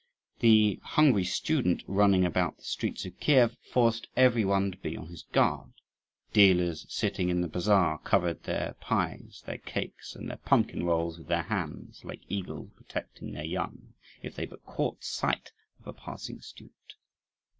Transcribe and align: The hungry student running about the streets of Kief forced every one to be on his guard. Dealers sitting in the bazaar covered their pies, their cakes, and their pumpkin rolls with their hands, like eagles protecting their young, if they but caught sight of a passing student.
The 0.39 0.79
hungry 0.81 1.25
student 1.25 1.83
running 1.85 2.25
about 2.25 2.57
the 2.57 2.63
streets 2.63 3.05
of 3.05 3.19
Kief 3.19 3.55
forced 3.61 4.07
every 4.17 4.43
one 4.43 4.71
to 4.71 4.77
be 4.79 4.97
on 4.97 5.09
his 5.09 5.21
guard. 5.31 5.73
Dealers 6.33 6.87
sitting 6.89 7.29
in 7.29 7.41
the 7.41 7.47
bazaar 7.47 7.99
covered 7.99 8.41
their 8.41 8.73
pies, 8.79 9.43
their 9.45 9.59
cakes, 9.59 10.15
and 10.15 10.27
their 10.27 10.37
pumpkin 10.39 10.85
rolls 10.87 11.19
with 11.19 11.27
their 11.27 11.43
hands, 11.43 12.03
like 12.03 12.21
eagles 12.29 12.71
protecting 12.75 13.31
their 13.33 13.45
young, 13.45 13.93
if 14.23 14.33
they 14.33 14.47
but 14.47 14.65
caught 14.65 15.03
sight 15.03 15.51
of 15.79 15.85
a 15.85 15.93
passing 15.93 16.39
student. 16.41 16.95